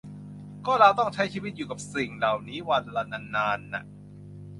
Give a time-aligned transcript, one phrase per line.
[0.65, 3.83] ก็เราต้องใช้ชีวิตอยู่กับสิ่งเหล่านี้วันละนานนานน่ะ